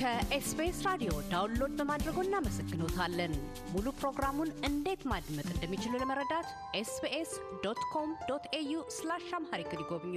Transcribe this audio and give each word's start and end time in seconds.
ከኤስቢኤስ 0.00 0.78
ራዲዮ 0.86 1.10
download 1.30 1.72
በማድረጎ 1.78 2.18
እናመሰግኖታለን። 2.24 3.32
ሙሉ 3.72 3.86
ፕሮግራሙን 3.98 4.50
እንዴት 4.68 5.02
ማድመጥ 5.10 5.46
እንደሚችሉ 5.54 5.92
ለመረዳት 6.02 6.46
ኤስቢኤስ 6.80 7.32
dot 7.64 7.80
com 7.92 8.08
dot 8.28 8.44
au 8.58 8.72
slash 8.96 9.26
Amharic 9.38 9.72
ይጎብኙ። 9.76 10.14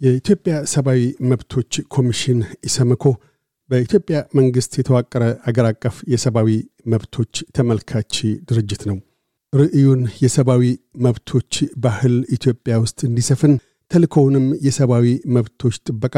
የኢትዮጵያ 0.00 0.54
ሰብአዊ 0.72 1.00
መብቶች 1.30 1.80
ኮሚሽን 1.96 2.40
ኢሰመኮ 2.68 3.04
በኢትዮጵያ 3.70 4.18
መንግሥት 4.38 4.74
የተዋቀረ 4.78 5.24
አገር 5.48 5.68
አቀፍ 5.70 5.96
የሰብአዊ 6.14 6.50
መብቶች 6.86 7.34
ተመልካች 7.58 8.14
ድርጅት 8.48 8.84
ነው። 8.90 8.98
ራዕዩን 9.52 10.02
የሰብአዊ 10.24 10.64
መብቶች 11.06 11.52
ባህል 11.84 12.16
ኢትዮጵያ 12.30 12.76
ውስጥ 12.78 13.00
እንዲሰፍን 13.06 13.54
ተልእኮውንም 13.90 14.48
የሰብአዊ 14.62 15.06
መብቶች 15.36 15.76
ጥበቃ 15.86 16.16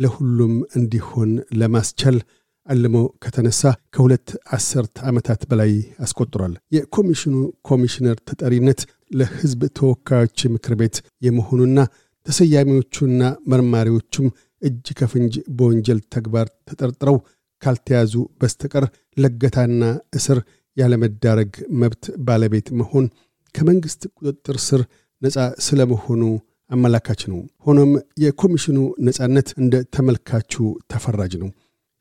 ለሁሉም 0.00 0.54
እንዲሆን 0.78 1.30
ለማስቻል 1.60 2.18
አልሞ 2.66 2.96
ከተነሳ 3.22 3.60
ከሁለት 3.94 4.28
አስርት 4.56 4.96
ዓመታት 5.08 5.40
በላይ 5.50 5.72
አስቆጥሯል። 6.04 6.54
የኮሚሽኑ 6.76 7.34
ኮሚሽነር 7.68 8.16
ተጠሪነት 8.28 8.80
ለሕዝብ 9.18 9.62
ተወካዮች 9.78 10.40
ምክር 10.54 10.74
ቤት 10.80 10.96
የመሆኑና 11.26 11.78
ተሰያሚዎቹና 12.26 13.20
መርማሪዎቹም 13.52 14.26
እጅ 14.62 14.86
ከፍንጅ 14.98 15.34
በወንጀል 15.58 16.00
ተግባር 16.14 16.48
ተጠርጥረው 16.68 17.16
ካልተያዙ 17.62 18.12
በስተቀር 18.40 18.84
ለገታና 19.16 19.82
እስር 20.18 20.38
ያለመዳረግ 20.76 21.52
መብት 21.80 22.04
ባለቤት 22.26 22.68
መሆን 22.80 23.06
ከመንግሥት 23.54 24.02
ቁጥጥር 24.18 24.56
ስር 24.66 24.82
ነፃ 25.22 25.36
ስለመሆኑ 25.66 26.22
አመላካች 26.70 27.22
ነው። 27.30 27.38
ሆኖም 27.66 27.92
የኮሚሽኑ 28.24 28.78
ነፃነት 29.06 29.48
እንደ 29.60 29.82
ተመልካቹ 29.94 30.52
ተፈራጅ 30.92 31.32
ነው። 31.42 31.50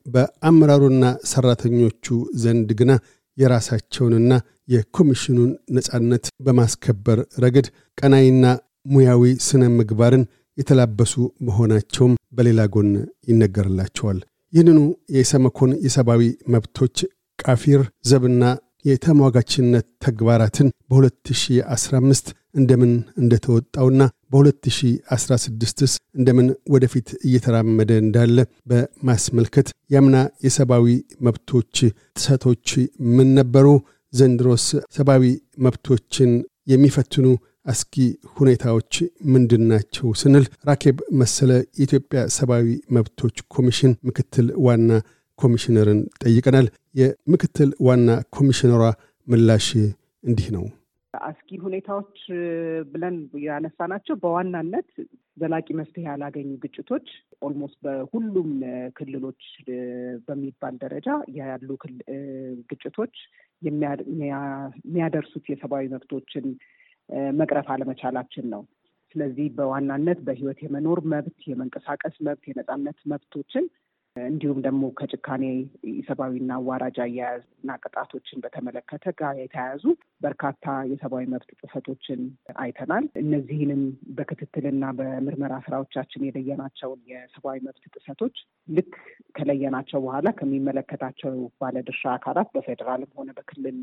በአመራሩና 0.05 1.03
ሰራተኞቹ 1.31 2.05
ዘንድ 2.43 2.69
ግና 2.79 2.91
የራሳቸውንና 3.37 4.31
የኮሚሽኑን 4.69 5.51
ነፃነት 5.75 6.25
በማስከበር 6.45 7.19
ረገድ 7.43 7.67
ቀናይና 7.97 8.45
ሙያዊ 8.91 9.23
ስነ 9.47 9.63
ምግባርን 9.77 10.23
የተላበሱ 10.57 11.13
መሆናቸውም 11.47 12.13
በሌላ 12.37 12.61
ጎን 12.73 12.89
ይነገርላቸዋል። 13.29 14.19
ይህንኑ 14.53 14.79
የሰመኮን 15.15 15.71
የሰብአዊ 15.85 16.21
መብቶች 16.53 16.97
ቃፊር 17.39 17.81
ዘብና 18.05 18.43
የተሟጋችነት 18.89 19.85
ተግባራትን 20.05 20.67
በ2015 20.91 22.29
እንደምን 22.55 22.91
እንደተወጣውና 23.17 24.01
በ2016ስ 24.33 25.83
እንደምን 26.15 26.47
ወደፊት 26.69 27.09
እየተራመደ 27.27 27.91
እንዳለ 28.03 28.37
በማስመልከት 28.71 29.67
ያምና 29.91 30.15
የሰብአዊ 30.45 30.87
መብቶች 31.21 31.75
ጥሰቶች 32.17 32.67
ምን 33.15 33.29
ነበሩ? 33.39 33.67
ዘንድሮስ 34.13 34.65
ሰብአዊ 34.97 35.23
መብቶችን 35.59 36.31
የሚፈትኑ 36.67 37.25
አስጊ 37.65 37.95
ሁኔታዎች 38.37 38.93
ምንድን 39.33 39.63
ናቸው? 39.71 40.07
ስንል 40.21 40.45
ራኬብ 40.69 40.97
መሰለ 41.13 41.49
የኢትዮጵያ 41.79 42.21
ሰብአዊ 42.37 42.67
መብቶች 42.91 43.37
ኮሚሽን 43.55 43.93
ምክትል 44.07 44.49
ዋና 44.65 44.89
ኮሚሽነርን 45.39 46.01
ጠይቀናል። 46.23 46.67
የምክትል 46.95 47.71
ዋና 47.81 48.07
ኮሚሽነሯ 48.37 48.83
ምላሽ 49.27 49.67
እንዲህ 50.23 50.47
ነው። 50.55 50.65
አስጊ 51.13 51.57
ሁኔታዎች 51.63 52.17
ብለን 52.91 53.15
ያነሳናቸው 53.45 54.15
በዋናነት 54.23 54.89
ዘላቂ 55.37 55.67
መፍትሄ 55.79 56.03
ያላገኙ 56.07 56.49
ግጭቶች 56.63 57.07
almost 57.41 57.77
በሁሉም 57.85 58.49
ክልሎች 58.97 59.43
በሚባል 60.27 60.75
ደረጃ 60.83 61.07
ያሉ 61.39 61.69
ግጭቶች 62.71 63.15
የሚያደርሱት 63.61 65.47
የሰብአዊ 65.51 65.87
መብቶችን 65.93 66.45
መቅረፍ 67.39 67.69
አለመቻላችን 67.73 68.45
ነው። 68.53 68.63
ስለዚህ 69.15 69.47
በዋናነት 69.57 70.19
በሕይወት 70.25 70.59
የመኖር 70.63 70.99
መብት፣ 71.13 71.39
የመንቀሳቀስ 71.51 72.15
መብት፣ 72.27 72.43
የነጻነት 72.49 72.99
መብቶችን 73.11 73.65
እንዲሁም 74.25 74.59
ደግሞ 74.65 74.83
ከጭካኔ 74.99 75.43
ኢሰብአዊና 75.93 76.51
አዋራጅ 76.59 76.97
አያያዝ 77.03 77.43
እና 77.59 77.77
ቅጣቶችን 77.83 78.41
በተመለከተ 78.43 79.13
ጋር 79.19 79.33
የተያያዙ 79.39 79.83
በርካታ 80.21 80.55
የሰብአዊ 80.91 81.25
መብት 81.33 81.49
ጥሰቶችን 81.61 82.21
አይተናል። 82.63 83.05
እነዚህንም 83.21 83.81
በክትትልና 84.17 84.85
በምርመራ 84.99 85.53
ስራዎቻችን 85.65 86.25
የለየናቸውን 86.27 87.01
የሰብአዊ 87.11 87.57
መብት 87.67 87.83
ጥሰቶች 87.95 88.35
ልክ 88.67 88.93
ከለየናቸው 89.37 89.99
በኋላ 90.05 90.27
ከሚመለከታቸው 90.39 91.33
ባለድርሻ 91.61 92.03
አካላት 92.15 92.49
በፌዴራልም 92.55 93.13
ሆነ 93.19 93.29
በክልል 93.37 93.77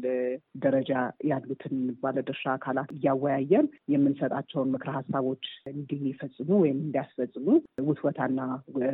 ደረጃ 0.65 0.93
ያሉትን 1.31 1.77
ባለድርሻ 2.03 2.45
አካላት 2.57 2.91
እያወያየን 2.97 3.67
የምንሰጣቸውን 3.95 4.73
ምክረ 4.75 4.91
ሀሳቦች 4.99 5.45
እንዲፈጽሙ 5.73 6.51
ወይም 6.63 6.79
እንዲያስፈጽሙ 6.87 7.47
ውትወታና 7.89 8.41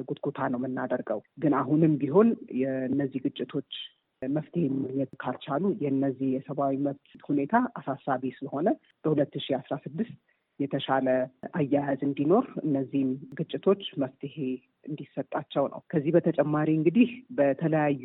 ጉትጉታ 0.09 0.49
ነው 0.53 0.61
የምናደርገው። 0.61 1.21
ግን 1.39 1.53
አሁንም 1.55 1.93
ቢሆን 2.01 2.29
የእነዚህ 2.61 3.23
ግጭቶች 3.27 3.71
መፍትሄ 4.23 4.65
ማግኘት 4.75 5.13
ካልቻሉ 5.23 5.65
የእነዚህ 5.83 6.29
የሰብአዊ 6.35 6.75
መብት 6.85 7.23
ሁኔታ 7.29 7.55
አሳሳቢ 7.79 8.31
ስለሆነ 8.37 8.69
በሁለት 9.05 9.35
ሺህ 9.45 9.57
አስራ 9.59 9.77
ስድስት 9.87 10.15
የተሻለ 10.61 11.09
አያያዝ 11.59 12.01
እንዲኖር 12.07 12.45
እነዚህም 12.65 13.11
ግጭቶች 13.39 13.83
መፍትሄ 14.03 14.35
እንዲሰጣቸው 14.87 15.65
ነው። 15.73 15.81
ከዚህ 15.91 16.13
በተጨማሪ 16.17 16.69
እንግዲህ 16.75 17.09
በተለያዩ 17.39 18.05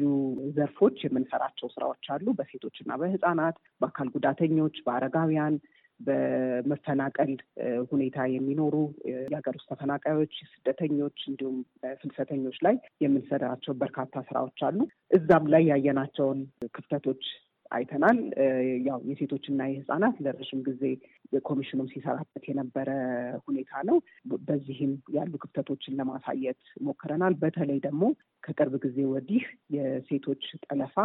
ዘርፎች 0.57 0.97
የምንሰራቸው 1.05 1.67
ስራዎች 1.75 2.05
አሉ። 2.15 2.33
በሴቶችና 2.39 2.91
በህፃናት፣ 3.01 3.57
በአካል 3.81 4.09
ጉዳተኞች፣ 4.15 4.77
በአረጋውያን 4.85 5.55
በመፈናቀል 5.99 7.31
ሁኔታ 7.91 8.27
የሚኖሩ 8.33 8.75
የሀገር 9.29 9.55
ውስጥ 9.57 9.67
ተፈናቃዮች፣ 9.71 10.33
ስደተኞች 10.53 11.17
እንዲሁም 11.27 11.57
ፍልሰተኞች 12.01 12.57
ላይ 12.61 12.75
የምንሰራቸው 13.01 13.73
በርካታ 13.73 14.23
ስራዎች 14.29 14.61
አሉ። 14.61 14.79
እዛም 15.11 15.45
ላይ 15.47 15.65
ያየናቸውን 15.67 16.41
ክፍተቶች 16.73 17.23
አይተናል። 17.71 18.17
ያው 18.87 18.99
የሴቶችና 19.09 19.61
የህፃናት 19.69 20.15
ለረዥም 20.25 20.61
ጊዜ 20.67 20.83
ኮሚሽኑም 21.47 21.89
ሲሰራበት 21.93 22.43
የነበረ 22.49 22.89
ሁኔታ 23.47 23.81
ነው። 23.89 23.97
በዚህም 24.47 24.93
ያሉ 25.17 25.33
ክፍተቶችን 25.43 25.97
ለማሳየት 25.99 26.59
ሞክረናል። 26.87 27.35
በተለይ 27.41 27.79
ደግሞ 27.87 28.03
ከቅርብ 28.43 28.73
ጊዜ 28.85 28.97
ወዲህ 29.13 29.43
የሴቶች 29.75 30.43
ጠለፋ 30.65 30.95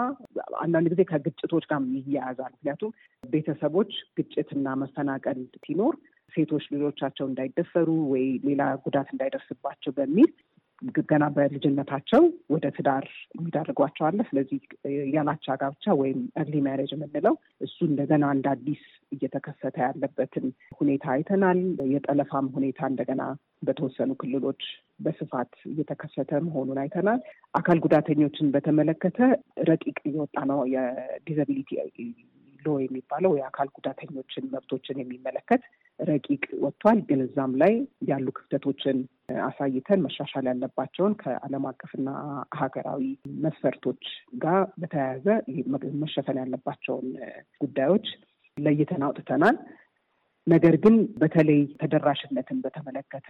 አንዳንድ 0.62 0.88
ጊዜ 0.92 1.02
ከግጭቶች 1.10 1.66
ጋር 1.70 1.80
ይያያዛል። 2.00 2.52
ምክንያቱም 2.54 2.92
ቤተሰቦች 3.22 3.92
ግጭትና 4.18 4.74
መፈናቀል 4.82 5.38
ሲኖር 5.64 5.94
ሴቶች 6.32 6.64
ልጆቻቸው 6.74 7.26
እንዳይደፈሩ 7.28 7.88
ወይ 8.12 8.24
ሌላ 8.44 8.62
ጉዳት 8.84 9.08
እንዳይደርስባቸው 9.12 9.92
በሚል 9.98 10.30
ገና 11.10 11.25
በልጅነታቸው 11.34 12.22
ወደ 12.50 12.66
ትዳር 12.76 13.04
የሚዳርጓቸው 13.34 14.00
ስለዚህ 14.28 14.60
ያላቻ 15.15 15.54
ጋብቻ 15.60 15.94
ወይም 16.00 16.20
እርሊ 16.41 16.54
ሜሬጅ 16.66 16.91
የምንለው 16.94 17.34
እሱ 17.60 17.78
እንደገና 17.88 18.25
እንደ 18.37 18.48
አዲስ 18.54 18.82
እየተከሰተ 19.12 19.76
ያለበትን 19.84 20.47
ሁኔታ 20.78 21.04
አይተናል። 21.15 21.60
የጠለፋም 21.93 22.48
ሁኔታ 22.56 22.81
እንደገና 22.93 23.22
በተወሰኑ 23.62 24.10
ክልሎች 24.22 24.62
በስፋት 25.00 25.53
እየተከሰተ 25.70 26.41
መሆኑን 26.47 26.81
አይተናል። 26.82 27.20
አካል 27.54 27.78
ጉዳተኞችን 27.78 28.53
በተመለከተ 28.54 29.19
ረቂቅ 29.70 29.99
እየወጣ 30.04 30.37
ነው። 30.53 30.60
የዲዛቢሊቲ 30.75 31.70
ሎ 32.62 32.75
የሚባለው 32.82 33.32
የአካል 33.38 33.69
ጉዳተኞችን 33.76 34.44
መብቶችን 34.53 35.00
የሚመለከት 35.00 35.62
ረቂቅ 36.02 36.44
ወጥቷል። 36.62 36.98
ግን 37.08 37.20
እዛም 37.24 37.52
ላይ 37.62 37.72
ያሉ 38.08 38.26
ክፍተቶችን 38.32 38.99
አሳይተን 39.43 40.02
መሻሻል 40.04 40.46
ያለባቸውን 40.50 41.14
ከዓለም 41.14 41.66
አቀፍና 41.66 42.08
ሀገራዊ 42.56 43.02
መስፈርቶች 43.44 44.02
ጋር 44.38 44.60
በተያያዘ 44.81 45.26
መሸፈን 46.02 46.40
ያለባቸውን 46.43 47.08
ጉዳዮች 47.60 48.08
ለይተን 48.56 49.04
አውጥተናል። 49.04 49.56
ነገር 50.46 50.75
ግን 50.76 50.94
በተለይ 51.20 51.60
ተደራሽነትን 51.81 52.58
በተመለከተ 52.64 53.28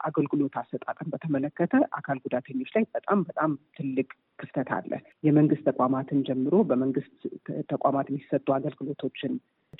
አገልግሎት 0.00 0.54
አሰጣጥን 0.56 1.10
በተመለከተ 1.12 1.74
አካል 1.92 2.18
ጉዳተኞች 2.24 2.70
ላይ 2.76 2.84
በጣም 2.96 3.20
በጣም 3.22 3.50
ትልቅ 3.76 4.08
ክፍተት 4.38 4.70
አለ። 4.76 4.90
የመንግስት 5.24 5.64
ተቋማትን 5.70 6.24
ጀምሮ 6.28 6.56
በመንግስት 6.70 7.14
ተቋማት 7.70 8.08
የሚሰጡ 8.10 8.46
አገልግሎቶችን 8.56 9.32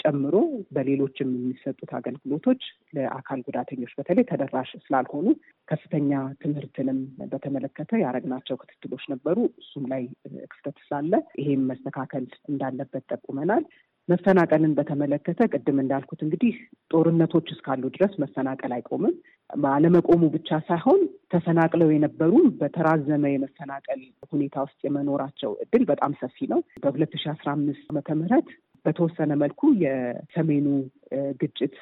ጨምሮ 0.03 0.35
በሌሎችም 0.73 1.31
የሚሰጡት 1.37 1.91
አገልግሎቶች 1.99 2.63
ለአካል 2.97 3.41
ጉዳተኞች 3.47 3.93
በተለይ 3.99 4.25
ተደራሽ 4.31 4.71
ስላልሆኑ 4.85 5.27
ከፍተኛ 5.69 6.13
ትምህርትንም 6.43 6.99
በተመለከተ 7.33 7.91
ያደረግናቸው 8.03 8.59
ክትትሎች 8.61 9.05
ነበሩ። 9.13 9.39
እሱም 9.63 9.87
ላይ 9.93 10.03
ክፍተት 10.53 10.79
ስላለ 10.85 11.13
ይሄም 11.41 11.65
መስተካከል 11.71 12.27
እንዳለበት 12.51 13.07
ጠቁመናል። 13.13 13.65
መፈናቀልን 14.09 14.73
በተመለከተ 14.77 15.41
ቅድም 15.53 15.79
እንዳልኩት 15.83 16.21
እንግዲህ 16.27 16.55
ጦርነቶች 16.91 17.49
እስካሉ 17.55 17.83
ድረስ 17.97 18.13
መፈናቀል 18.23 18.73
አይቆምም። 18.77 19.15
አለመቆሙ 19.71 20.23
ብቻ 20.35 20.59
ሳይሆን 20.69 21.01
ተፈናቅለው 21.33 21.89
የነበሩ 21.93 22.33
በተራዘመ 22.61 23.25
የመፈናቀል 23.33 24.01
ሁኔታ 24.33 24.57
ውስጥ 24.67 24.81
የመኖራቸው 24.87 25.53
እድል 25.65 25.85
በጣም 25.91 26.15
ሰፊ 26.23 26.49
ነው። 26.53 26.61
በሁለት 26.85 27.15
ሺ 27.23 27.31
አስራ 27.35 27.49
አምስት 27.57 27.85
ዓመተ 27.93 28.17
ምህረት 28.21 28.49
በተወሰነ 28.85 29.33
መልኩ 29.43 29.71
የሰሜኑ 29.85 30.67
ግጭት 31.41 31.77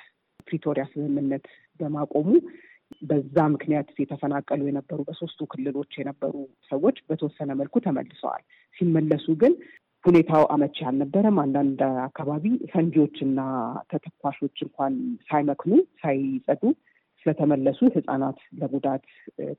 ፕሪቶሪያ 0.46 0.84
ስምምነት 0.92 1.46
በማቆሙ 1.80 2.28
በዛ 3.02 3.36
ምክንያት 3.54 3.88
የተፈናቀሉ 4.00 4.60
የነበሩ 4.66 4.98
በሶስቱ 5.06 5.46
ክልሎች 5.52 5.92
የነበሩ 6.00 6.34
ሰዎች 6.70 6.96
በተወሰነ 7.08 7.50
መልኩ 7.60 7.76
ተመልሰዋል። 7.86 8.42
ሲመለሱ 8.76 9.26
ግን 9.42 9.52
ሁኔታው 10.06 10.42
አመቺ 10.54 10.76
አልነበረም። 10.88 11.36
አንዳንድ 11.42 11.80
አካባቢ 12.04 12.44
ፈንጂዎችና 12.72 13.40
ተተኳሾች 13.90 14.56
እንኳን 14.66 14.94
ሳይመክኑ 15.28 15.72
ሳይጸዱ 16.02 16.62
ስለተመለሱ 17.26 17.80
ህጻናት 17.94 18.38
ለጉዳት 18.58 19.04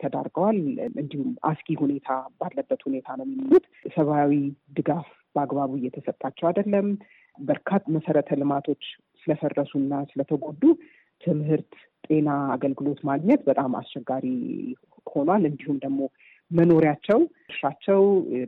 ተዳርገዋል። 0.02 0.60
እንዲሁም 1.02 1.32
አስጊ 1.50 1.76
ሁኔታ 1.82 2.10
ባለበት 2.40 2.82
ሁኔታ 2.88 3.18
ነው 3.20 3.26
የሚሉት። 3.28 3.66
ሰብአዊ 3.96 4.32
ድጋፍ 4.78 5.08
በአግባቡ 5.36 5.72
እየተሰጣቸው 5.80 6.48
አይደለም። 6.50 6.88
በርካታ 7.40 7.84
መሰረተ 7.96 8.40
ልማቶች 8.40 8.84
ስለፈረሱና 9.24 9.94
ስለተጎዱ 10.12 10.64
ትምህርት፣ 11.24 11.72
ጤና 12.08 12.30
አገልግሎት 12.54 13.00
ማግኘት 13.08 13.42
በጣም 13.48 13.72
አስቸጋሪ 13.80 14.26
ሆኗል። 15.08 15.44
እንዲሁም 15.50 15.78
ደግሞ 15.86 16.00
መኖሪያቸው፣ 16.52 17.20
እርሻቸው፣ 17.50 18.02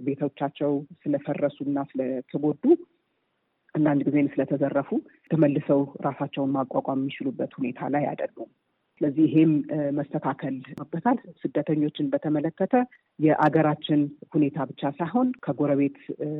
ቤቶቻቸው 0.06 0.72
ስለፈረሱና 1.02 1.78
ስለተጎዱ 1.92 2.64
አንዳንድ 3.76 4.02
ጊዜ 4.08 4.18
ስለተዘረፉ 4.32 4.90
ተመልሰው 5.32 5.82
ራሳቸውን 6.06 6.54
ማቋቋም 6.56 7.02
የሚችሉበት 7.02 7.52
ሁኔታ 7.58 7.90
ላይ 7.94 8.04
አይደሉም። 8.12 8.50
ስለዚህ 9.02 9.26
ይሄም 9.28 9.52
መስተካከል 9.98 10.56
ይኖርበታል። 10.64 11.18
ስደተኞችን 11.42 12.10
በተመለከተ 12.14 12.74
የአገራችን 13.20 14.02
ሁኔታ 14.34 14.58
ብቻ 14.72 14.92
ሳይሆን 14.98 15.30
ከጎረቤት 15.46 16.00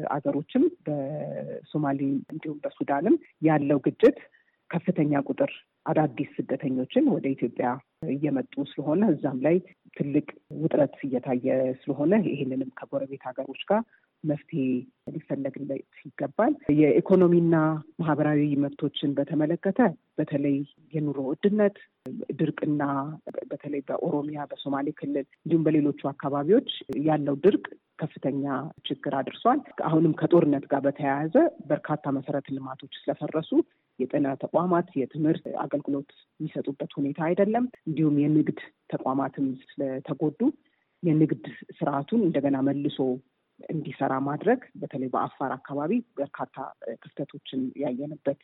አገሮችም 0.10 0.64
በሶማሌ 0.88 2.00
እንዲሁም 2.34 2.58
በሱዳንም 2.66 3.16
ያለው 3.42 3.80
ግጭት 3.86 4.18
ከፍተኛ 4.70 5.22
ቁጥር 5.28 5.52
አዳዲስ 5.86 6.30
ስደተኞችን 6.38 7.06
ወደ 7.14 7.26
ኢትዮጵያ 7.32 7.68
እየመጡ 8.14 8.54
ስለሆነ 8.72 9.04
እዛም 9.14 9.40
ላይ 9.46 9.56
ትልቅ 9.98 10.28
ውጥረት 10.62 10.96
እየታየ 11.06 11.48
ስለሆነ 11.82 12.14
ይህንንም 12.28 12.70
ከጎረቤት 12.80 13.24
ሀገሮች 13.30 13.62
ጋር 13.70 13.82
መፍትሄ 14.24 14.62
ሊፈለግለት 15.14 15.84
ይገባል። 16.06 16.54
የኢኮኖሚና 16.80 17.56
ማህበራዊ 18.02 18.42
መብቶችን 18.64 19.12
በተመለከተ 19.18 19.80
በተለይ 20.20 20.58
የኑሮ 20.94 21.20
ውድነት፣ 21.30 21.78
ድርቅና 22.40 22.84
በተለይ 23.52 23.82
በኦሮሚያ፣ 23.90 24.48
በሶማሌ 24.52 24.88
ክልል 25.00 25.26
እንዲሁም 25.38 25.66
በሌሎቹ 25.68 26.02
አካባቢዎች 26.12 26.70
ያለው 27.08 27.38
ድርቅ 27.46 27.66
ከፍተኛ 28.00 28.44
ችግር 28.88 29.14
አድርሷል። 29.18 29.60
አሁንም 29.88 30.14
ከጦርነት 30.20 30.66
ጋር 30.72 30.82
በተያያዘ 30.86 31.36
በርካታ 31.68 32.12
መሰረተ 32.18 32.48
ልማቶች 32.58 32.94
ስለፈረሱ 33.02 33.52
የጤና 34.00 34.28
ተቋማት 34.44 34.88
የትምህርት 35.00 35.46
አገልግሎት 35.58 36.10
የሚሰጡበት 36.40 36.92
ሁኔታ 36.94 37.20
አይደለም። 37.24 37.66
እንዲሁም 37.88 38.18
የንግድ 38.24 38.60
ተቋማትም 38.90 39.48
ስለተጎዱ 39.66 40.42
የንግድ 41.04 41.44
ስርዓቱን 41.78 42.22
እንደገና 42.22 42.58
መልሶ 42.62 42.98
እንዲሰራ 43.70 44.14
ማድረግ 44.28 44.62
በተለይ 44.82 45.10
በአፋር 45.14 45.52
አካባቢ 45.52 45.92
በርካታ 46.18 46.56
ክፍተቶችን 47.04 47.62
ያየንበት 47.82 48.42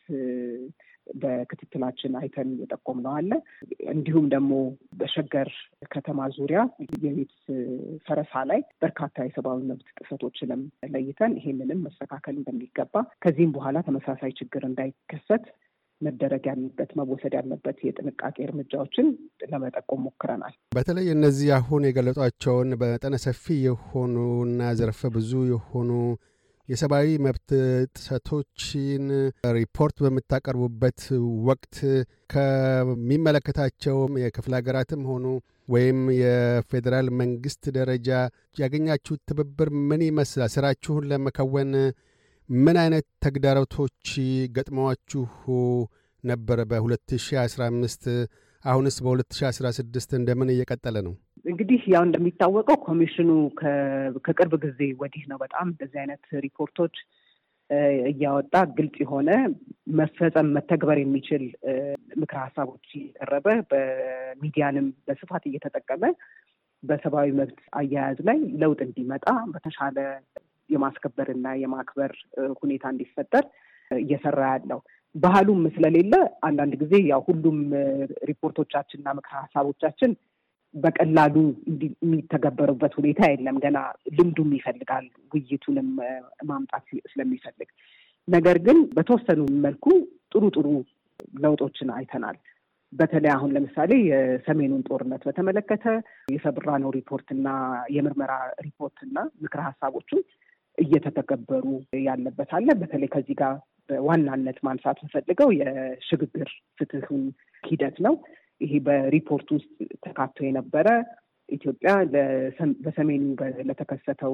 በክትትላችን 1.21 2.13
አይተን 2.19 2.50
የጠቆምነው 2.62 3.13
አለ። 3.17 3.31
እንዲሁም 3.94 4.25
ደግሞ 4.29 4.53
በሸገር 5.00 5.50
ከተማ 5.91 6.27
ዙሪያ 6.38 6.62
የቤት 7.03 7.33
ፈረሳ 8.07 8.44
ላይ 8.51 8.62
በርካታ 8.81 9.25
የሰብአዊ 9.27 9.62
መብት 9.69 9.89
ጥሰቶችንም 10.00 10.62
ለይተን 10.94 11.35
ይሄንንም 11.39 11.83
መስተካከል 11.88 12.35
እንደሚገባ 12.38 12.94
ከዚህም 13.25 13.53
በኋላ 13.57 13.77
ተመሳሳይ 13.81 14.33
ችግር 14.39 14.63
እንዳይከሰት 14.65 15.45
መደረግ 16.01 16.44
ያለበት 16.50 16.89
መወሰድ 17.00 17.33
ያለበት 17.38 17.77
የጥንቃቄ 17.86 18.36
እርምጃዎችን 18.45 19.07
ለመጠቆም 19.51 20.01
ሞክረናል። 20.06 20.53
በተለይ 20.75 21.07
እነዚህ 21.13 21.50
አሁን 21.57 21.86
የገለጧቸውን 21.88 22.71
በመጠነ 22.81 23.18
ሰፊ 23.25 23.45
የሆኑና 23.65 24.71
ዘርፈ 24.80 25.12
ብዙ 25.15 25.31
የሆኑ 25.51 25.92
የሰብአዊ 26.69 27.07
መብት 27.25 27.50
ጥሰቶችን 27.95 29.03
ሪፖርት 29.57 29.97
በምታቀርቡበት 30.03 31.01
ወቅት 31.47 31.75
ከሚመለከታቸውም 32.33 34.13
የክፍለ 34.21 34.53
ሀገራትም 34.59 35.03
ሆኑ 35.09 35.25
ወይም 35.68 36.00
የፌዴራል 36.19 37.07
መንግስት 37.21 37.63
ደረጃ 37.77 38.09
ያገኛችሁት 38.59 39.21
ትብብር 39.30 39.69
ምን 39.89 40.01
ይመስላል? 40.07 40.51
ስራችሁን 40.56 41.07
ለመከወን 41.12 41.71
ምን 42.50 42.77
አይነት 42.81 43.06
ተግዳሮቶች 43.25 44.09
ገጥመዋችሁ 44.56 45.24
ነበር 46.24 46.59
በ2015? 46.71 48.06
አሁንስ 48.65 48.95
በ2016 49.06 50.13
እንደምን 50.19 50.51
እየቀጠለ 50.53 50.95
ነው? 51.07 51.13
እንግዲህ 51.45 51.81
ያው 51.94 52.03
እንደሚታወቀው 52.07 52.77
ኮሚሽኑ 52.88 53.30
ከቅርብ 54.25 54.53
ጊዜ 54.63 54.80
ወዲህ 55.01 55.24
ነው 55.31 55.38
በጣም 55.44 55.65
እንደዚህ 55.74 56.00
አይነት 56.03 56.24
ሪፖርቶች 56.45 56.95
እያወጣ 58.09 58.56
ግልጽ 58.77 58.95
የሆነ 59.03 59.30
መፈጸም 60.00 60.50
መተግበር 60.56 60.98
የሚችል 61.01 61.44
ምክረ 62.21 62.38
ሀሳቦች 62.45 62.88
እየቀረበ 63.00 63.48
በሚዲያንም 63.71 64.88
በስፋት 65.07 65.45
እየተጠቀመ 65.50 66.03
በሰብአዊ 66.83 67.30
መብት 67.39 67.59
አያያዝ 67.80 68.18
ላይ 68.27 68.39
ለውጥ 68.63 68.80
እንዲመጣ 68.88 69.25
በተሻለ 69.53 69.98
የማስከበርና 70.69 71.47
የማክበር 71.62 72.12
ሁኔታ 72.62 72.85
እንዲፈጠር 72.94 73.45
እየሰራ 73.91 74.41
ያለው 74.53 74.79
ባህሉም 75.15 75.62
ስለሌለ 75.75 76.13
አንዳንድ 76.47 76.73
ጊዜ 76.81 76.95
ያው 77.09 77.21
ሁሉም 77.27 77.57
ሪፖርቶቻችንና 78.29 79.09
ምክረ 79.19 79.35
ሀሳቦቻችን 79.44 80.13
በቀላሉ 80.73 81.35
የሚተገበሩበት 81.83 82.94
ሁኔታ 83.00 83.21
የለም። 83.31 83.57
ገና 83.65 83.77
ልምዱም 84.17 84.50
ይፈልጋል 84.57 85.06
ውይይቱንም 85.33 85.89
ማምጣት 86.50 86.83
ስለሚፈልግ። 87.12 87.69
ነገር 88.27 88.57
ግን 88.65 88.77
በተወሰኑ 88.97 89.41
መልኩ 89.65 89.85
ጥሩ 90.33 90.44
ጥሩ 90.56 90.67
ለውጦችን 91.44 91.89
አይተናል። 91.95 92.38
በተለይ 92.94 93.31
አሁን 93.33 93.53
ለምሳሌ 93.56 93.91
የሰሜኑን 94.09 94.83
ጦርነት 94.89 95.21
በተመለከተ 95.27 95.86
የሰብራነው 96.34 96.91
ሪፖርትና 96.98 97.48
የምርመራ 97.95 98.34
ሪፖርትና 98.67 99.15
ምክረ 99.43 99.62
ሀሳቦቹ 99.67 100.12
እየተተገበሩ 100.77 101.65
ያለበት 102.05 102.50
አለ። 102.58 102.67
በተለይ 102.82 103.10
ከዚህ 103.13 103.36
ጋር 103.41 103.53
በዋናነት 103.89 104.58
ማንሳት 104.67 104.98
የምፈልገው 105.01 105.50
የሽግግር 105.60 106.50
ፍትሁን 106.79 107.24
ሂደት 107.63 107.98
ነው። 108.05 108.15
ይሄ 108.62 108.74
በሪፖርት 108.86 109.48
ውስጥ 109.55 109.72
ተካቶ 110.05 110.38
የነበረ 110.46 110.88
ኢትዮጵያ 111.50 111.89
በሰሜኑ 112.84 113.24
ለተከሰተው 113.67 114.34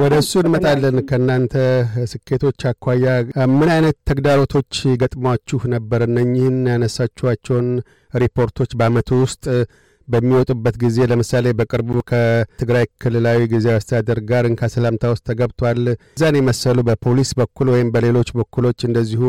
ወደ 0.00 0.14
እሱ 0.22 0.32
እንመጣለን። 0.42 0.96
ከእናንተ 1.08 1.54
ስኬቶች 2.12 2.60
አኳያ 2.70 3.06
ምን 3.54 3.70
አይነት 3.74 3.96
ተግዳሮቶች 4.10 4.72
ገጥሟችሁ 5.02 5.60
ነበር? 5.74 6.02
እነኚህን 6.08 6.58
ያነሳችኋቸውን 6.72 7.68
ሪፖርቶች 8.14 8.72
በአመቱ 8.80 9.20
ውስጥ 9.22 9.44
በሚወጡበት 10.08 10.76
ጊዜ 10.82 11.06
ለምሳሌ 11.10 11.46
በቅርቡ 11.58 11.90
ከትግራይ 12.10 12.86
ክልላዊ 13.02 13.40
ጊዜያዊ 13.52 13.78
አስተዳደር 13.80 14.18
ጋር 14.30 14.44
እንካ 14.48 14.68
ሰላምታ 14.74 15.12
ውስጥ 15.12 15.24
ተገብቷል። 15.30 15.80
እዛን 16.16 16.38
የመሰሉ 16.38 16.78
በፖሊስ 16.88 17.30
በኩል 17.40 17.68
ወይም 17.74 17.90
በሌሎች 17.94 18.30
በኩሎች 18.38 18.80
እንደዚሁ 18.88 19.22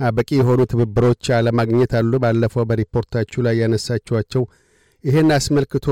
በቂ 0.00 0.30
የሆኑ 0.38 0.60
ትብብሮች 0.70 1.24
አለማግኘት 1.36 1.92
አሉ። 1.98 2.12
ባለፈው 2.22 2.64
በሪፖርታችሁ 2.70 3.40
ላይ 3.46 3.56
ያነሳችኋቸው 3.62 4.44
ይህን 5.04 5.30
አስመልክቶ 5.36 5.86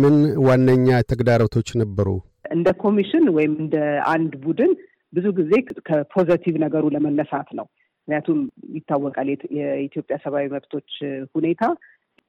ምን 0.00 0.14
ዋነኛ 0.46 0.88
ተግዳሮቶች 1.10 1.68
ነበሩ? 1.80 2.08
እንደ 2.56 2.68
ኮሚሽን 2.82 3.24
ወይም 3.36 3.52
እንደ 3.62 3.76
አንድ 4.12 4.32
ቡድን 4.44 4.72
ብዙ 5.12 5.26
ጊዜ 5.38 5.52
ከፖዘቲቭ 5.88 6.54
ነገሩ 6.64 6.84
ለመነሳት 6.94 7.48
ነው። 7.58 7.66
ምክንያቱም 8.08 8.40
ይታወቃል 8.76 9.28
የኢትዮጵያ 9.58 10.16
ሰብአዊ 10.24 10.46
መብቶች 10.52 10.90
ሁኔታ 11.34 11.62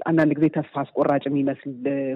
አንዳንድ 0.05 0.31
ጊዜ 0.37 0.47
ተስፋ 0.55 0.75
አስቆራጭ 0.81 1.23
የሚመስል 1.27 1.71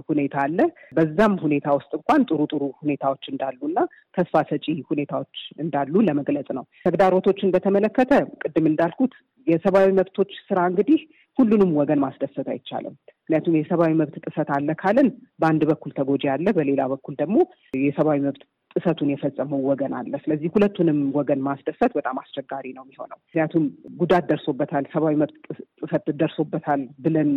ሁኔታ 0.09 0.35
አለ። 0.43 0.57
በዛም 0.97 1.33
ሁኔታ 1.43 1.67
ውስጥ 1.77 1.91
እንኳን 1.99 2.25
ጥሩ 2.29 2.39
ጥሩ 2.51 2.63
ሁኔታዎች 2.81 3.23
እንዳሉና 3.31 3.79
ተስፋ 4.17 4.43
ሰጪ 4.49 4.65
ሁኔታዎች 4.91 5.35
እንዳሉ 5.63 5.93
ለመግለጽ 6.07 6.49
ነው። 6.57 6.65
ተግዳሮቶችን 6.85 7.53
በተመለከተ 7.55 8.11
ቅድም 8.43 8.67
እንዳልኩት 8.71 9.15
የሰብአዊ 9.47 9.89
መብቶች 9.99 10.31
ስራ 10.47 10.59
እንግዲህ 10.71 10.99
ሁሉንም 11.37 11.69
ወገን 11.79 12.01
ማስደሰት 12.03 12.47
አይቻልም። 12.53 12.95
ምክንያቱም 13.21 13.53
የሰብአዊ 13.57 13.91
መብት 13.99 14.15
ጥሰት 14.25 14.49
አለ 14.55 14.71
ካልን 14.81 15.09
በአንድ 15.39 15.61
በኩል 15.69 15.91
ተጎጂ 15.97 16.23
አለ፣ 16.33 16.45
በሌላ 16.57 16.81
በኩል 16.93 17.13
ደግሞ 17.21 17.37
የሰብአዊ 17.83 18.19
መብት 18.25 18.41
ጥሰቱን 18.75 19.09
የፈጸመው 19.11 19.61
ወገን 19.69 19.93
አለ። 19.97 20.13
ስለዚህ 20.23 20.51
ሁለቱንም 20.53 20.99
ወገን 21.17 21.39
ማስደሰት 21.47 21.91
በጣም 21.97 22.19
አስቸጋሪ 22.21 22.65
ነው 22.77 22.83
የሚሆነው። 22.85 23.17
ምክንያቱም 23.21 23.63
ጉዳት 24.01 24.25
ደርሶበታል፣ 24.29 24.85
ሰብአዊ 24.93 25.15
መብት 25.21 25.35
ጥሰት 25.81 26.07
ደርሶበታል 26.21 26.83
ብለን 27.05 27.31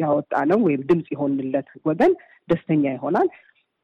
ያወጣ 0.00 0.32
ነው 0.50 0.60
ወይም 0.66 0.82
ድምፅ 0.90 1.08
የሆንለት 1.14 1.70
ወገን 1.84 2.14
ደስተኛ 2.48 2.84
ይሆናል። 2.96 3.30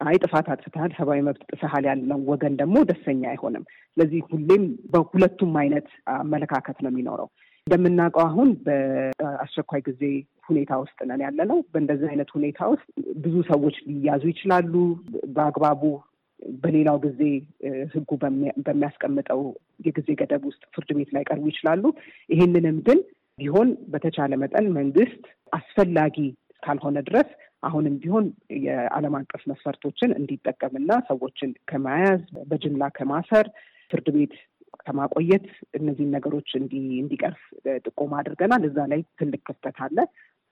አይ 0.00 0.16
ጥፋት 0.22 0.46
አጥፍተሃል፣ 0.52 0.92
ሰብአዊ 0.96 1.20
መብት 1.26 1.42
ጥሰሃል 1.50 1.84
ያለው 1.88 2.20
ወገን 2.30 2.54
ደግሞ 2.60 2.76
ደስተኛ 2.88 3.22
አይሆንም። 3.32 3.64
ስለዚህ 3.96 4.20
ሁሌም 4.30 4.62
በሁለቱም 4.92 5.52
አይነት 5.60 5.88
አመለካከት 6.16 6.78
ነው 6.84 6.90
የሚኖረው። 6.92 7.28
እንደምናውቀው 7.66 8.22
አሁን 8.24 8.48
በአስቸኳይ 8.64 9.80
ጊዜ 9.88 10.00
ሁኔታ 10.48 10.72
ውስጥ 10.80 10.98
ነን 11.08 11.20
ያለ 11.24 11.40
ነው። 11.50 11.58
በእንደዚህ 11.72 12.08
አይነት 12.12 12.30
ሁኔታ 12.36 12.60
ውስጥ 12.72 12.86
ብዙ 13.24 13.34
ሰዎች 13.50 13.76
ሊያዙ 13.92 14.22
ይችላሉ 14.32 14.72
በአግባቡ 15.36 15.82
በሌላው 16.62 16.96
ጊዜ 17.04 17.20
ሕጉ 17.92 18.10
በሚያስቀምጠው 18.66 19.40
የጊዜ 19.86 20.08
ገደብ 20.20 20.42
ውስጥ 20.48 20.62
ፍርድ 20.74 20.90
ቤት 20.98 21.10
ላይ 21.16 21.24
ቀርቡ 21.28 21.44
ይችላሉ። 21.52 21.84
ይሄንንም 22.30 22.78
ግን 22.86 23.00
ቢሆን 23.38 23.68
በተቻለ 23.92 24.32
መጠን 24.42 24.66
መንግስት 24.78 25.22
አስፈላጊ 25.52 26.16
ካልሆነ 26.62 26.98
ድረስ 27.08 27.28
አሁንም 27.62 27.94
ቢሆን 28.02 28.24
የዓለም 28.64 29.14
አቀፍ 29.18 29.42
መስፈርቶችን 29.50 30.10
እንዲጠቀምና 30.18 30.92
ሰዎችን 31.08 31.50
ከመያዝ 31.70 32.22
በጅምላ 32.50 32.84
ከማሰር 32.96 33.46
ፍርድ 33.90 34.08
ቤት 34.16 34.34
ከማቆየት 34.84 35.46
እነዚህን 35.78 36.14
ነገሮች 36.16 36.48
እንዲቀርፍ 36.98 37.42
ጥቆማ 37.84 38.12
አድርገናል። 38.20 38.62
እዛ 38.68 38.86
ላይ 38.92 39.00
ትልቅ 39.20 39.40
ክፍተት 39.48 39.78
አለ። 39.86 39.98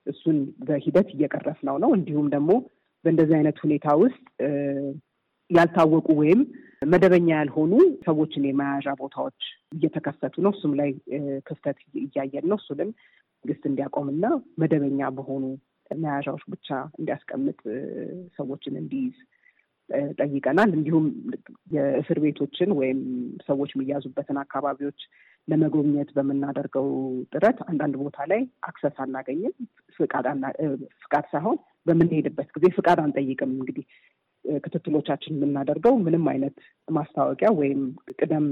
እሱን 0.07 0.37
በሂደት 0.67 1.09
እየቀረፍነው 1.15 1.75
ነው። 1.83 1.91
እንዲሁም 1.97 2.27
ደግሞ 2.35 2.51
በእንደዚህ 3.05 3.35
አይነት 3.37 3.57
ሁኔታ 3.63 3.87
ውስጥ 4.01 4.21
ያልታወቁ 5.51 6.07
ወይም 6.19 6.41
መደበኛ 6.85 7.27
ያልሆኑ 7.33 7.73
ሰዎችን 8.05 8.45
የመያዣ 8.47 8.93
ቦታዎች 9.01 9.39
እየተከፈቱ 9.75 10.35
ነው። 10.45 10.51
እሱም 10.55 10.71
ላይ 10.79 10.89
ክፍተት 11.47 11.79
እያየን 12.03 12.47
ነው። 12.51 12.57
እሱንም 12.61 12.89
መንግስት 13.45 13.63
እንዲያቆምና 13.69 14.25
መደበኛ 14.61 15.09
በሆኑ 15.17 15.43
መያዣዎች 15.97 16.43
ብቻ 16.51 16.67
እንዲያስቀምጥ 16.99 17.59
ሰዎችን 18.37 18.75
እንዲይዝ 18.81 19.15
ጠይቀናል። 20.19 20.69
እንዲሁም 20.77 21.05
የእስር 21.73 22.17
ቤቶችን 22.25 22.69
ወይም 22.79 22.99
ሰዎች 23.47 23.71
የሚያዙበትን 23.73 24.37
አካባቢዎች 24.43 24.99
ለመጎብኘት 25.47 26.09
በምናደርገው 26.17 26.87
ጥረት 27.33 27.59
አንዳንድ 27.67 27.95
ቦታ 28.01 28.27
ላይ 28.31 28.41
access 28.67 28.97
አናገኝም። 29.03 29.53
ፍቃድ 31.01 31.25
ሳይሆን 31.31 31.57
በምንሄድበት 31.87 32.49
ጊዜ 32.55 32.65
ፍቃድ 32.77 32.99
አንጠይቅም። 33.05 33.51
እንግዲህ 33.55 33.85
ክትትሎቻችን 34.63 35.35
የምናደርገው 35.35 35.93
ምንም 36.05 36.25
አይነት 36.31 36.55
ማስታወቂያ 36.87 37.49
ወይም 37.59 37.81
ቅደም 38.15 38.45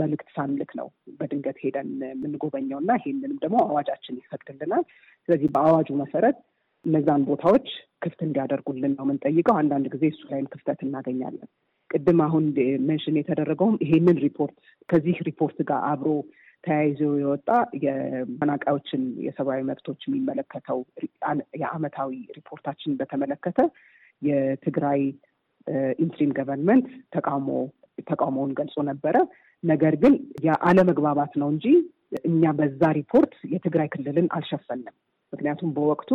መልእክት 0.00 0.28
ሳንልክ 0.36 0.70
ነው 0.80 0.88
በድንገት 1.18 1.58
ሄደን 1.64 1.90
የምንጎበኘው 2.10 2.80
እና 2.82 2.92
ይሄንንም 3.00 3.40
ደግሞ 3.44 3.58
አዋጃችን 3.66 4.20
ይፈቅድልናል። 4.22 4.84
ስለዚህ 5.28 5.50
በአዋጁ 5.54 5.88
መሰረት 6.02 6.38
እነዛን 6.84 7.22
ቦታዎች 7.28 7.68
ክፍት 8.02 8.20
እንዲያደርጉልን 8.26 8.92
ነው 8.96 9.04
የምንጠይቀው። 9.06 9.54
አንዳንድ 9.60 9.86
ጊዜ 9.94 10.04
እሱ 10.12 10.22
ላይም 10.30 10.50
ክፍተት 10.52 10.80
እናገኛለን። 10.86 11.48
ቅድም 11.90 12.20
አሁን 12.24 12.44
mention 12.86 13.18
የተደረገውም 13.18 13.76
ይሄንን 13.84 14.18
ሪፖርት 14.24 14.56
ከዚህ 14.88 15.16
ሪፖርት 15.28 15.58
ጋር 15.68 15.80
አብሮ 15.90 16.08
ተያይዞ 16.64 17.00
የወጣ 17.20 17.48
የተፈናቃዮችን 17.84 19.02
የሰብአዊ 19.26 19.60
መብቶች 19.68 20.00
የሚመለከተው 20.06 20.78
የአመታዊ 21.60 22.10
ሪፖርታችንን 22.38 22.98
በተመለከተ 23.00 23.58
የትግራይ 24.22 25.00
interim 25.98 26.30
government 26.38 26.86
ተቃውሞ 27.12 27.48
ተቃውሞውን 28.08 28.52
ገልጾ 28.58 28.82
ነበረ። 28.88 29.16
ነገር 29.62 29.94
ግን 30.02 30.14
የአለመግባባት 30.46 31.32
ነው 31.40 31.48
እንጂ 31.54 31.66
እኛ 32.28 32.52
በዛ 32.58 32.90
ሪፖርት 32.98 33.32
የትግራይ 33.52 33.88
ክልልን 33.88 34.26
አልሸፈንም። 34.36 34.94
ምክንያቱም 35.32 35.70
በወቅቱ 35.76 36.10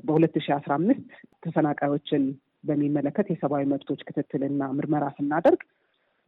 በሁለት 0.00 0.34
ሺህ 0.38 0.54
አስራ 0.56 0.72
አምስት 0.78 1.08
ተፈናቃዮችን 1.44 2.22
በሚመለከት 2.68 3.26
የሰብአዊ 3.30 3.64
መብቶች 3.72 4.00
ክትትልና 4.08 4.62
ምርመራ 4.76 5.04
ስናደርግ 5.16 5.60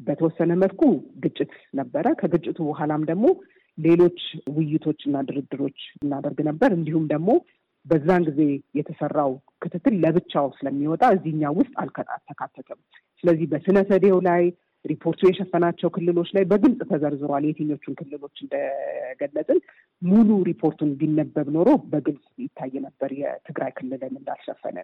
በተወሰነ 0.01 0.53
መልኩ 0.63 0.83
ግጭት 1.25 1.51
ነበረ። 1.75 2.07
ከግጭቱ 2.21 2.59
በኋላም 2.69 3.03
ደግሞ 3.11 3.27
ሌሎች 3.79 4.21
ውይይቶች 4.55 5.01
እና 5.09 5.17
ድርድሮች 5.29 5.81
እናደርግ 6.03 6.39
ነበር። 6.49 6.71
እንዲሁም 6.79 7.05
ደግሞ 7.13 7.31
በዛን 7.87 8.23
ጊዜ 8.29 8.41
የተሰራው 8.79 9.31
ክትትል 9.63 9.95
ለብቻው 10.03 10.49
ስለሚወጣ 10.59 11.05
እዚህኛው 11.15 11.55
ውስጥ 11.61 11.73
አልተካተተም። 11.83 12.81
ስለዚህ 13.21 13.47
በስነ 13.53 13.79
ሰዴው 13.91 14.19
ላይ 14.29 14.43
ሪፖርቱ 14.85 15.21
የሸፈናቸው 15.29 15.89
ክልሎች 15.97 16.29
ላይ 16.37 16.45
በግልጽ 16.51 16.81
ተዘርዝሯል። 16.91 17.45
የትኞቹን 17.47 17.97
ክልሎች 17.99 18.37
እንደገለጽን 18.45 19.59
ሙሉ 20.03 20.29
ሪፖርቱን 20.49 20.91
ቢነበብ 21.01 21.49
ኖሮ 21.57 21.71
በግልጽ 21.93 22.27
ይታይ 22.45 22.73
ነበር 22.87 23.11
የትግራይ 23.21 23.73
ክልልን 23.79 24.15
እንዳልሸፈነ። 24.21 24.79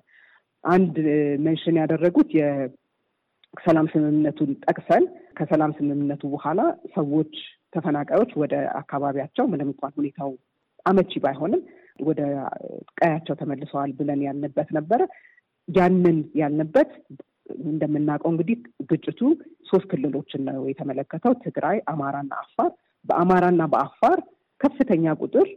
አንድ 0.65 0.97
mention 1.45 1.79
ያደረጉት 1.81 2.31
የሰላም 2.39 3.89
ስምምነቱን 3.93 4.51
ጠቅሰን 4.65 5.05
ከሰላም 5.35 5.73
ስምምነቱ 5.79 6.23
በኋላ 6.35 6.61
ሰዎች 6.95 7.35
ተፈናቃዮች 7.73 8.31
ወደ 8.43 8.55
አካባቢያቸው 8.81 9.45
ምንም 9.53 9.71
እንኳን 9.73 9.93
ሁኔታው 9.97 10.31
አመቺ 10.87 11.13
ባይሆንም 11.25 11.63
ወደ 12.01 12.21
ቀያቸው 12.99 13.35
ተመልሰዋል 13.41 13.91
ብለን 13.99 14.21
ያልንበት 14.27 14.69
ነበረ። 14.79 15.03
ያንን 15.69 16.19
ያልንበት 16.41 16.91
እንደምናውቀው 17.67 18.31
እንግዲህ 18.33 18.57
ግጭቱ 18.91 19.21
ሶስት 19.71 19.87
ክልሎችን 19.91 20.43
ነው 20.49 20.65
የተመለከተው፣ 20.71 21.33
ትግራይ፣ 21.45 21.79
አማራና 21.93 22.33
አፋር። 22.43 22.71
በአማራና 23.05 23.63
በአፋር 23.73 24.19
ከፍተኛ 24.61 25.15
ቁጥር 25.21 25.49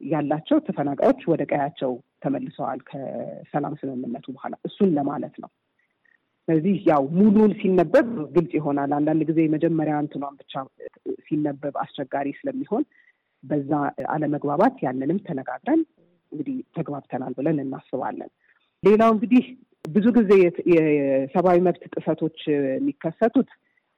ያላቸው 0.00 0.58
ተፈናቃዮች 0.66 1.20
ወደ 1.30 1.42
ቀያቸው 1.50 1.92
ተመልሰዋል 2.22 2.80
ከሰላም 2.88 3.74
ስምምነቱ 3.80 4.26
በኋላ 4.34 4.54
እሱን 4.64 4.90
ለማለት 4.98 5.34
ነው። 5.42 5.50
ስለዚህ 6.48 6.76
ያው 6.90 7.02
ሙሉን 7.16 7.52
ሲነበብ 7.60 8.06
ግልጽ 8.36 8.52
ይሆናል። 8.58 8.92
አንዳንድ 8.98 9.22
ጊዜ 9.30 9.40
መጀመሪያ 9.54 9.94
እንትኗን 10.04 10.36
ብቻ 10.40 10.54
ሲነበብ 11.26 11.74
አስቸጋሪ 11.82 12.28
ስለሚሆን 12.38 12.84
በዛ 13.44 13.70
አለመግባባት 14.08 14.76
ያንንም 14.84 15.18
ተነጋግረን 15.26 15.82
እንግዲህ 16.32 16.56
ተግባብተናል 16.76 17.32
ብለን 17.38 17.62
እናስባለን። 17.64 18.30
ሌላው 18.82 19.10
እንግዲህ 19.14 19.44
ብዙ 19.88 20.06
ጊዜ 20.16 20.30
የሰብአዊ 20.72 21.58
መብት 21.66 21.82
ጥሰቶች 21.94 22.38
የሚከሰቱት 22.48 23.50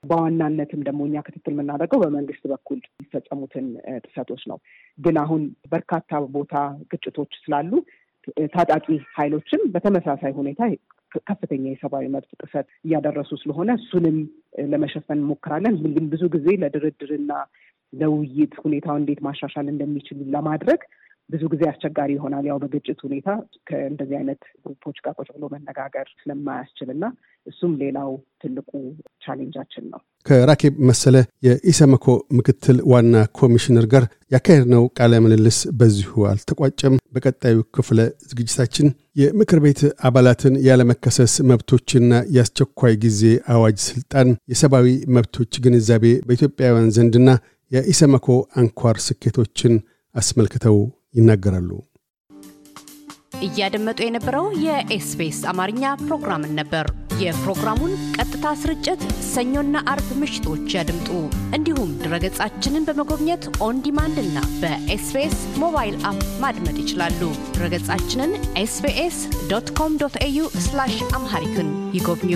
በዋናነትም 0.05 0.83
ደግሞ 0.87 1.01
እኛ 1.09 1.23
ክትትል 1.25 1.53
የምናደርገው 1.55 1.99
በመንግስት 2.03 2.45
በኩል 2.53 2.79
የሚፈጸሙትን 2.85 3.67
ጥሰቶች 4.05 4.43
ነው። 4.51 4.59
ግን 4.99 5.17
አሁን 5.25 5.43
በርካታ 5.73 6.21
ቦታ 6.37 6.55
ግጭቶች 6.93 7.33
ስላሉ 7.43 7.73
ታጣቂ 8.55 8.87
ኃይሎችም 9.19 9.63
በተመሳሳይ 9.75 10.33
ሁኔታ 10.39 10.63
ከፍተኛ 11.29 11.65
የሰብአዊ 11.71 12.07
መብት 12.15 12.31
ጥሰት 12.43 12.69
እያደረሱ 12.85 13.31
ስለሆነ 13.43 13.71
እሱንም 13.81 14.17
ለመሸፈን 14.73 15.19
እንሞክራለን። 15.19 15.77
ግን 15.97 16.05
ብዙ 16.13 16.23
ጊዜ 16.35 16.49
ለድርድርና 16.63 17.33
ለውይይት 17.93 18.55
ሁኔታው 18.65 18.97
እንዴት 18.99 19.21
ማሻሻል 19.27 19.69
እንደሚችሉ 19.73 20.19
ለማድረግ 20.35 20.83
ብዙ 21.31 21.43
ጊዜ 21.53 21.63
አስቸጋሪ 21.71 22.11
ይሆናል። 22.17 22.45
ያው 22.49 22.57
በግጭት 22.63 23.01
ሁኔታ 23.07 23.29
ከእንደዚህ 23.69 24.17
አይነት 24.19 24.41
group 24.63 24.82
ኦች 24.82 24.97
ጋር 25.05 25.13
ቁጭ 25.19 25.29
ብሎ 25.35 25.45
መነጋገር 25.53 26.07
ስለማያስችል 26.21 26.89
እና 26.95 27.05
እሱም 27.47 27.73
ሌላው 27.83 28.11
ትልቁ 28.43 28.71
challenge 29.25 29.58
ኣችን 29.58 29.85
ነው። 29.93 30.01
ከራኬብ 30.27 30.75
መሰለ 30.91 31.17
የኢሰመኮ 31.47 32.07
ምክትል 32.39 32.79
ዋና 32.93 33.23
ኮሚሽነር 33.39 33.87
ጋር 33.95 34.05
ያካሄድነው 34.31 34.83
ቃለ 34.99 35.21
ምልልስ 35.25 35.61
በዚሁ 35.79 36.25
አልተቋጨም። 36.33 36.99
በቀጣዩ 37.15 37.61
ክፍለ 37.77 38.01
ዝግጅታችን 38.31 38.89
የምክር 39.17 39.61
ቤት 39.65 39.81
አባላትን 40.09 40.57
ያለመከሰስ 40.67 41.33
መብቶችና 41.51 42.13
የአስቸኳይ 42.35 42.95
ጊዜ 43.05 43.23
አዋጅ 43.55 43.79
ስልጣን፣ 43.89 44.29
የሰብአዊ 44.53 44.89
መብቶች 45.17 45.55
ግንዛቤ 45.65 46.05
በኢትዮጵያውያን 46.27 46.93
ዘንድና 46.99 47.31
የኢሰመኮ 47.73 48.29
አንኳር 48.61 48.99
ስኬቶችን 49.07 49.75
አስመልክተው 50.15 50.79
ይናገራሉ። 51.15 51.71
እያደመጡ 53.41 53.99
የነበረው 54.05 54.47
የኤስቢኤስ 54.65 55.39
አማርኛ 55.51 55.93
ፕሮግራምን 56.01 56.53
ነበር። 56.59 56.87
የፕሮግራሙን 57.21 57.93
ቀጥታ 58.17 58.53
ስርጭት 58.61 59.01
ሰኞና 59.31 59.83
አርብ 59.93 60.09
ምሽቶች 60.21 60.75
ያድምጡ። 60.77 61.09
እንዲሁም 61.57 61.91
ድረገጻችንን 62.03 62.87
በመጎብኘት 62.89 63.45
on 63.61 63.79
demand 63.87 64.19
እና 64.25 64.39
በኤስቢኤስ 64.63 65.39
ሞባይል 65.63 65.97
app 66.11 66.23
ማድመጥ 66.45 66.77
ይችላሉ። 66.83 67.21
ድረገጻችንን 67.55 68.35
ኤስቢኤስ 68.57 69.19
ዶት 69.51 69.71
ኮም 69.81 69.97
ዶት 70.03 70.19
ኤዩ 70.23 70.45
አምሃሪክን 71.15 71.71
ይጎብኙ። 71.95 72.35